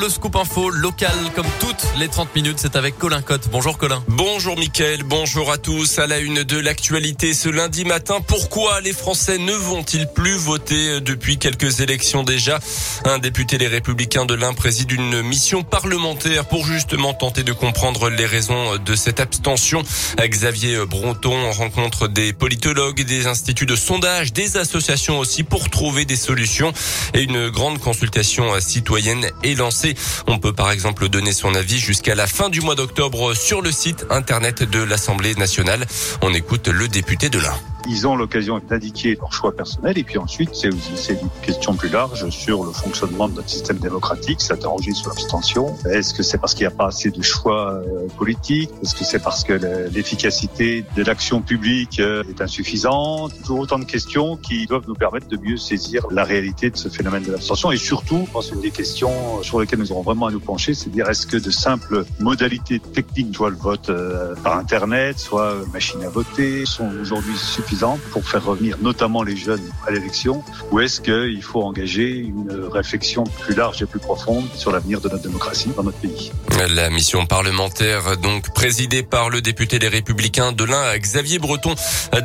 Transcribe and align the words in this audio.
le 0.00 0.08
scoop 0.08 0.34
info 0.36 0.70
local 0.70 1.12
comme 1.34 1.46
toutes 1.60 1.86
les 1.98 2.08
30 2.08 2.34
minutes. 2.34 2.58
C'est 2.58 2.74
avec 2.76 2.96
Colin 2.96 3.20
Cotte. 3.20 3.48
Bonjour 3.52 3.76
Colin. 3.76 4.02
Bonjour 4.08 4.56
Mickaël, 4.56 5.02
bonjour 5.02 5.52
à 5.52 5.58
tous. 5.58 5.98
À 5.98 6.06
la 6.06 6.20
une 6.20 6.42
de 6.42 6.58
l'actualité 6.58 7.34
ce 7.34 7.50
lundi 7.50 7.84
matin, 7.84 8.20
pourquoi 8.26 8.80
les 8.80 8.94
Français 8.94 9.36
ne 9.36 9.52
vont-ils 9.52 10.06
plus 10.06 10.36
voter 10.36 11.00
depuis 11.02 11.38
quelques 11.38 11.80
élections 11.80 12.22
déjà? 12.22 12.60
Un 13.04 13.18
député 13.18 13.58
des 13.58 13.66
Républicains 13.66 14.24
de 14.24 14.32
l'Ain 14.32 14.54
préside 14.54 14.90
une 14.90 15.20
mission 15.20 15.62
parlementaire 15.62 16.46
pour 16.48 16.64
justement 16.64 17.12
tenter 17.12 17.42
de 17.42 17.52
comprendre 17.52 18.08
les 18.08 18.26
raisons 18.26 18.76
de 18.78 18.94
cette 18.94 19.20
abstention. 19.20 19.82
Xavier 20.18 20.86
Bronton 20.86 21.50
rencontre 21.52 22.08
des 22.08 22.32
politologues, 22.32 23.02
des 23.02 23.26
instituts 23.26 23.66
de 23.66 23.76
sondage, 23.76 24.32
des 24.32 24.56
associations 24.56 25.18
aussi 25.18 25.42
pour 25.42 25.68
trouver 25.68 26.06
des 26.06 26.16
solutions 26.16 26.72
et 27.12 27.22
une 27.22 27.50
grande 27.50 27.78
consultation 27.78 28.58
citoyenne 28.60 29.26
est 29.42 29.54
lancée. 29.58 29.89
On 30.26 30.38
peut 30.38 30.52
par 30.52 30.70
exemple 30.70 31.08
donner 31.08 31.32
son 31.32 31.54
avis 31.54 31.78
jusqu'à 31.78 32.14
la 32.14 32.26
fin 32.26 32.48
du 32.48 32.60
mois 32.60 32.74
d'octobre 32.74 33.34
sur 33.34 33.62
le 33.62 33.72
site 33.72 34.06
internet 34.10 34.62
de 34.62 34.82
l'Assemblée 34.82 35.34
nationale. 35.34 35.86
On 36.22 36.32
écoute 36.34 36.68
le 36.68 36.88
député 36.88 37.28
de 37.28 37.38
l'Ain. 37.38 37.54
Ils 37.88 38.06
ont 38.06 38.16
l'occasion 38.16 38.60
d'indiquer 38.68 39.16
leur 39.16 39.32
choix 39.32 39.52
personnel 39.52 39.98
et 39.98 40.04
puis 40.04 40.18
ensuite 40.18 40.50
c'est 40.52 40.68
aussi 40.68 41.12
une 41.12 41.28
question 41.42 41.74
plus 41.74 41.88
large 41.88 42.28
sur 42.30 42.64
le 42.64 42.72
fonctionnement 42.72 43.28
de 43.28 43.34
notre 43.34 43.48
système 43.48 43.78
démocratique, 43.78 44.40
s'interroger 44.40 44.92
sur 44.92 45.08
l'abstention. 45.08 45.76
Est-ce 45.90 46.14
que 46.14 46.22
c'est 46.22 46.38
parce 46.38 46.54
qu'il 46.54 46.66
n'y 46.66 46.72
a 46.72 46.76
pas 46.76 46.86
assez 46.86 47.10
de 47.10 47.22
choix 47.22 47.72
euh, 47.72 48.06
politiques? 48.18 48.70
Est-ce 48.82 48.94
que 48.94 49.04
c'est 49.04 49.18
parce 49.18 49.44
que 49.44 49.54
l'efficacité 49.92 50.84
de 50.96 51.02
l'action 51.02 51.40
publique 51.40 52.00
euh, 52.00 52.22
est 52.28 52.40
insuffisante? 52.40 53.32
Toujours 53.40 53.60
autant 53.60 53.78
de 53.78 53.84
questions 53.84 54.36
qui 54.36 54.66
doivent 54.66 54.86
nous 54.86 54.94
permettre 54.94 55.28
de 55.28 55.36
mieux 55.36 55.56
saisir 55.56 56.06
la 56.10 56.24
réalité 56.24 56.70
de 56.70 56.76
ce 56.76 56.88
phénomène 56.88 57.22
de 57.22 57.32
l'abstention. 57.32 57.72
Et 57.72 57.76
surtout, 57.76 58.24
je 58.26 58.32
pense 58.32 58.50
une 58.50 58.60
des 58.60 58.70
questions 58.70 59.42
sur 59.42 59.60
lesquelles 59.60 59.78
nous 59.78 59.92
aurons 59.92 60.02
vraiment 60.02 60.26
à 60.26 60.30
nous 60.30 60.40
pencher, 60.40 60.74
c'est 60.74 60.90
de 60.90 60.94
dire 60.94 61.08
est-ce 61.08 61.26
que 61.26 61.36
de 61.36 61.50
simples 61.50 62.04
modalités 62.18 62.78
techniques, 62.78 63.34
soit 63.34 63.50
le 63.50 63.56
vote 63.56 63.88
euh, 63.90 64.34
par 64.42 64.58
internet, 64.58 65.18
soit 65.18 65.54
machine 65.72 66.02
à 66.02 66.08
voter, 66.08 66.66
sont 66.66 66.90
aujourd'hui 67.00 67.36
suffisantes 67.36 67.69
pour 68.12 68.28
faire 68.28 68.44
revenir 68.44 68.76
notamment 68.80 69.22
les 69.22 69.36
jeunes 69.36 69.62
à 69.86 69.90
l'élection 69.90 70.42
ou 70.70 70.80
est-ce 70.80 71.00
qu'il 71.00 71.42
faut 71.42 71.62
engager 71.62 72.16
une 72.16 72.50
réflexion 72.72 73.24
plus 73.24 73.54
large 73.54 73.80
et 73.80 73.86
plus 73.86 74.00
profonde 74.00 74.44
sur 74.54 74.72
l'avenir 74.72 75.00
de 75.00 75.08
notre 75.08 75.22
démocratie 75.22 75.70
dans 75.76 75.84
notre 75.84 75.98
pays? 75.98 76.32
La 76.74 76.90
mission 76.90 77.26
parlementaire, 77.26 78.16
donc 78.18 78.52
présidée 78.54 79.02
par 79.02 79.30
le 79.30 79.40
député 79.40 79.78
des 79.78 79.88
Républicains 79.88 80.52
de 80.52 80.64
l'Ain, 80.64 80.96
Xavier 80.98 81.38
Breton, 81.38 81.74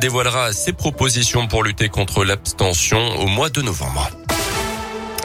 dévoilera 0.00 0.52
ses 0.52 0.72
propositions 0.72 1.46
pour 1.46 1.62
lutter 1.62 1.88
contre 1.88 2.24
l'abstention 2.24 2.98
au 3.20 3.26
mois 3.28 3.48
de 3.48 3.62
novembre. 3.62 4.10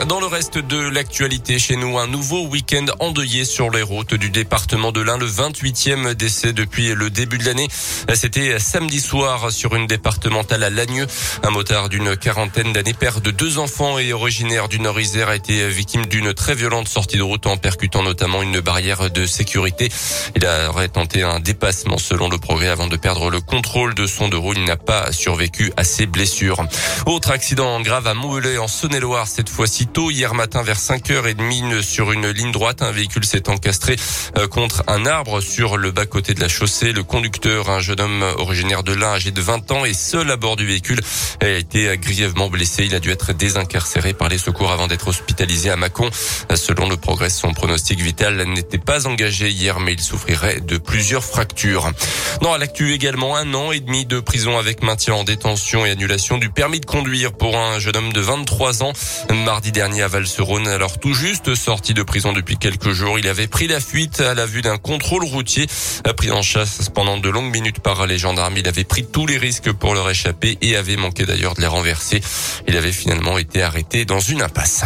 Dans 0.08 0.20
le 0.20 0.26
reste 0.26 0.58
de 0.58 0.78
l'actualité 0.80 1.60
chez 1.60 1.76
nous, 1.76 2.00
un 2.00 2.08
nouveau 2.08 2.48
week-end 2.48 2.88
endeuillé 3.00 3.46
sur 3.46 3.70
les 3.70 3.84
routes 3.84 4.16
du 4.16 4.32
département 4.32 4.92
de 4.92 5.00
l'Ain, 5.00 5.18
le 5.18 5.28
28e 5.28 6.16
décès 6.16 6.54
depuis 6.54 6.96
le 6.96 7.12
début 7.12 7.38
de 7.38 7.46
l'année. 7.46 7.68
C'était 8.16 8.58
samedi 8.58 9.00
soir 9.00 9.52
sur 9.52 9.76
une 9.76 9.86
départementale 9.86 10.64
à 10.64 10.72
Lagneux. 10.72 11.06
Un 11.44 11.52
motard 11.52 11.88
d'une 11.88 12.18
quarantaine 12.18 12.74
d'années, 12.74 12.96
père 12.96 13.22
de 13.22 13.30
deux 13.30 13.60
enfants 13.60 14.00
et 14.00 14.12
originaire 14.12 14.70
du 14.70 14.80
Nord-Isère, 14.80 15.30
a 15.30 15.36
été 15.36 15.70
victime 15.70 16.08
d'une 16.08 16.34
très 16.34 16.56
violente 16.56 16.88
sortie 16.88 17.18
de 17.18 17.24
route 17.24 17.46
en 17.46 17.58
percutant 17.58 18.02
notamment 18.02 18.42
une 18.42 18.60
barrière 18.60 19.12
de 19.12 19.28
sécurité. 19.28 19.90
Il 20.36 20.48
aurait 20.48 20.90
tenté 20.90 21.22
un 21.22 21.40
dépassement 21.40 22.00
selon 22.00 22.28
le 22.28 22.40
progrès 22.40 22.70
avant 22.70 22.88
de 22.88 22.98
perdre 22.98 23.30
le 23.30 23.40
contrôle 23.40 23.94
de 23.94 24.08
son 24.08 24.30
deux 24.30 24.38
roues. 24.38 24.54
Il 24.56 24.64
n'a 24.64 24.78
pas 24.78 25.12
survécu 25.12 25.72
à 25.78 25.84
ses 25.84 26.08
blessures. 26.08 26.66
Autre 27.06 27.30
accident 27.30 27.80
grave 27.82 28.08
à 28.08 28.16
Moulay 28.16 28.58
en 28.58 28.68
Saône-et-Loire, 28.68 29.28
cette 29.28 29.50
fois-ci 29.50 29.88
tôt 29.94 30.09
hier 30.09 30.34
matin 30.34 30.64
vers 30.64 30.78
5h30 30.78 31.81
sur 31.81 32.11
une 32.11 32.28
ligne 32.30 32.52
droite. 32.52 32.81
Un 32.81 32.92
véhicule 32.92 33.25
s'est 33.25 33.50
encastré 33.50 33.97
euh, 34.38 34.47
contre 34.47 34.84
un 34.88 35.06
arbre 35.06 35.42
sur 35.42 35.78
le 35.78 35.92
bas-côté 35.92 36.34
de 36.34 36.39
la 36.39 36.47
chaussée. 36.47 36.94
Le 36.94 37.03
conducteur, 37.03 37.70
un 37.70 37.80
jeune 37.80 38.00
homme 38.00 38.23
originaire 38.38 38.84
de 38.84 38.94
l'Ain, 38.94 39.14
âgé 39.14 39.31
de 39.31 39.42
20 39.42 39.72
ans 39.72 39.86
et 39.86 39.94
seul 39.94 40.31
à 40.31 40.38
bord 40.38 40.56
du 40.56 40.66
véhicule, 40.66 41.01
a 41.41 41.47
été 41.47 41.97
grièvement 41.97 42.50
blessé. 42.50 42.85
Il 42.85 42.96
a 42.96 43.00
dû 43.00 43.12
être 43.12 43.34
désincarcéré 43.34 44.13
par 44.13 44.30
les 44.30 44.38
secours 44.38 44.72
avant 44.72 44.88
d'être 44.88 45.09
hospitalisé 45.09 45.69
à 45.69 45.75
Mâcon. 45.75 46.09
Selon 46.56 46.88
le 46.88 46.96
progrès, 46.96 47.30
son 47.30 47.53
pronostic 47.53 48.00
vital 48.00 48.44
n'était 48.46 48.78
pas 48.78 49.07
engagé 49.07 49.50
hier, 49.50 49.80
mais 49.80 49.94
il 49.94 50.01
souffrirait 50.01 50.62
de 50.62 50.78
plusieurs 50.78 51.24
fractures. 51.24 51.91
Dans 52.41 52.56
l'actu 52.56 52.94
également, 52.94 53.35
un 53.35 53.53
an 53.53 53.72
et 53.72 53.81
demi 53.81 54.06
de 54.06 54.19
prison 54.19 54.57
avec 54.57 54.84
maintien 54.84 55.16
en 55.16 55.24
détention 55.24 55.85
et 55.85 55.91
annulation 55.91 56.38
du 56.38 56.50
permis 56.50 56.80
de 56.80 56.85
conduire 56.85 57.34
pour 57.34 57.57
un 57.57 57.80
jeune 57.80 57.97
homme 57.97 58.13
de 58.13 58.22
23 58.22 58.84
ans. 58.84 58.94
Mardi 59.34 59.72
dernier 59.72 59.81
à 59.81 60.08
Valserone, 60.08 60.68
alors 60.68 61.00
tout 61.00 61.16
juste 61.16 61.56
sorti 61.56 61.96
de 61.96 62.03
prison 62.03 62.34
depuis 62.34 62.58
quelques 62.58 62.92
jours. 62.92 63.18
Il 63.18 63.28
avait 63.28 63.47
pris 63.47 63.68
la 63.68 63.80
fuite 63.80 64.19
à 64.19 64.36
la 64.36 64.46
vue 64.46 64.62
d'un 64.62 64.78
contrôle 64.78 65.24
routier, 65.24 65.66
pris 66.16 66.30
en 66.30 66.44
chasse 66.44 66.90
pendant 66.94 67.18
de 67.18 67.30
longues 67.30 67.52
minutes 67.52 67.80
par 67.80 68.06
les 68.06 68.19
gendarmes. 68.19 68.58
Il 68.58 68.68
avait 68.68 68.84
pris 68.84 69.03
tous 69.03 69.25
les 69.25 69.40
risques 69.40 69.72
pour 69.72 69.96
leur 69.96 70.08
échapper 70.08 70.59
et 70.62 70.75
avait 70.75 70.97
manqué 70.97 71.25
d'ailleurs 71.25 71.56
de 71.56 71.62
les 71.62 71.68
renverser. 71.68 72.22
Il 72.68 72.78
avait 72.78 72.92
finalement 72.92 73.40
été 73.40 73.64
arrêté 73.64 74.06
dans 74.06 74.19
une 74.19 74.44
impasse. 74.44 74.84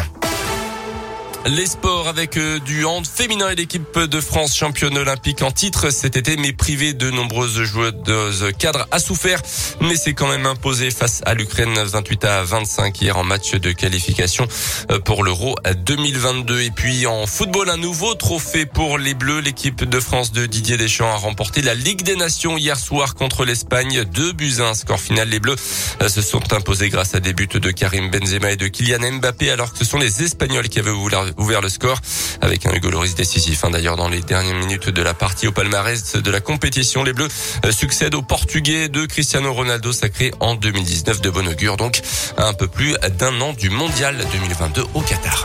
Les 1.45 1.67
sports 1.67 2.07
avec 2.07 2.37
euh, 2.37 2.57
du 2.57 2.85
hand 2.85 3.05
féminin 3.05 3.51
et 3.51 3.55
l'équipe 3.55 3.99
de 3.99 4.19
France 4.19 4.55
championne 4.55 4.97
olympique 4.97 5.43
en 5.43 5.51
titre 5.51 5.91
cet 5.91 6.17
été, 6.17 6.37
mais 6.37 6.53
privé 6.53 6.93
de 6.93 7.11
nombreuses 7.11 7.61
joueuses 7.61 8.51
cadres 8.57 8.87
a 8.89 8.97
souffert, 8.97 9.39
mais 9.79 9.95
c'est 9.95 10.13
quand 10.13 10.27
même 10.27 10.47
imposé 10.47 10.89
face 10.89 11.21
à 11.23 11.35
l'Ukraine 11.35 11.77
28 11.77 12.25
à 12.25 12.43
25 12.43 12.99
hier 12.99 13.15
en 13.17 13.23
match 13.23 13.51
de 13.51 13.71
qualification 13.73 14.47
euh, 14.89 14.99
pour 14.99 15.23
l'Euro 15.23 15.55
2022. 15.85 16.61
Et 16.61 16.71
puis 16.71 17.05
en 17.05 17.27
football, 17.27 17.69
un 17.69 17.77
nouveau 17.77 18.15
trophée 18.15 18.65
pour 18.65 18.97
les 18.97 19.13
Bleus. 19.13 19.41
L'équipe 19.41 19.83
de 19.83 19.99
France 19.99 20.31
de 20.31 20.47
Didier 20.47 20.77
Deschamps 20.77 21.13
a 21.13 21.17
remporté 21.17 21.61
la 21.61 21.75
Ligue 21.75 22.01
des 22.01 22.15
Nations 22.15 22.57
hier 22.57 22.79
soir 22.79 23.13
contre 23.13 23.45
l'Espagne. 23.45 24.03
Deux 24.05 24.31
buts 24.31 24.61
un 24.61 24.73
score 24.73 24.99
final. 24.99 25.29
Les 25.29 25.39
Bleus 25.39 25.57
euh, 26.01 26.09
se 26.09 26.23
sont 26.23 26.53
imposés 26.53 26.89
grâce 26.89 27.13
à 27.13 27.19
des 27.19 27.33
buts 27.33 27.47
de 27.47 27.69
Karim 27.69 28.09
Benzema 28.09 28.51
et 28.51 28.57
de 28.57 28.67
Kylian 28.67 29.19
Mbappé, 29.19 29.51
alors 29.51 29.71
que 29.71 29.77
ce 29.77 29.85
sont 29.85 29.99
les 29.99 30.23
Espagnols 30.23 30.69
qui 30.69 30.79
avaient 30.79 30.89
voulu 30.89 31.15
ouvert 31.37 31.61
le 31.61 31.69
score 31.69 31.99
avec 32.41 32.65
un 32.65 32.73
Hugo 32.73 32.91
décisif. 33.15 33.63
Hein, 33.63 33.71
D'ailleurs, 33.71 33.95
dans 33.95 34.09
les 34.09 34.21
dernières 34.21 34.55
minutes 34.55 34.89
de 34.89 35.01
la 35.01 35.13
partie 35.13 35.47
au 35.47 35.51
palmarès 35.51 36.15
de 36.15 36.31
la 36.31 36.39
compétition, 36.39 37.03
les 37.03 37.13
Bleus 37.13 37.27
euh, 37.65 37.71
succèdent 37.71 38.15
au 38.15 38.21
Portugais 38.21 38.89
de 38.89 39.05
Cristiano 39.05 39.53
Ronaldo 39.53 39.91
sacré 39.91 40.31
en 40.39 40.55
2019 40.55 41.21
de 41.21 41.29
bon 41.29 41.47
augure, 41.47 41.77
donc 41.77 42.01
un 42.37 42.53
peu 42.53 42.67
plus 42.67 42.95
d'un 43.19 43.39
an 43.41 43.53
du 43.53 43.69
mondial 43.69 44.17
2022 44.31 44.83
au 44.93 45.01
Qatar. 45.01 45.33